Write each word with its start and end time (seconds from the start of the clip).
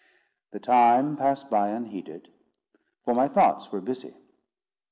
The 0.49 0.59
time 0.59 1.15
passed 1.15 1.51
by 1.51 1.67
unheeded; 1.69 2.29
for 3.05 3.13
my 3.13 3.27
thoughts 3.27 3.71
were 3.71 3.81
busy. 3.81 4.15